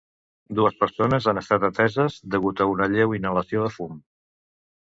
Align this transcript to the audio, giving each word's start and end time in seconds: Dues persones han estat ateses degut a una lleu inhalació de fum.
Dues 0.59 0.77
persones 0.83 1.27
han 1.33 1.41
estat 1.41 1.65
ateses 1.69 2.17
degut 2.37 2.65
a 2.65 2.67
una 2.73 2.89
lleu 2.97 3.15
inhalació 3.19 3.63
de 3.69 3.73
fum. 3.79 4.05